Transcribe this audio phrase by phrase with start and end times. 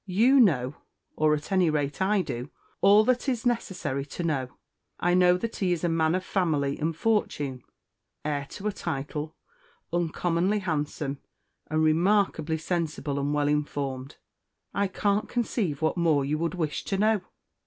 [0.07, 0.77] You know
[1.15, 2.49] (or, at any rate, I do)
[2.81, 4.49] all that is necessary to know.
[4.99, 7.61] I know that he is a man of family and fortune,
[8.25, 9.35] heir to a title,
[9.93, 11.19] uncommonly handsome,
[11.67, 14.17] and remarkably sensible and well informed.
[14.73, 17.21] I can't conceive what more you would wish to know!"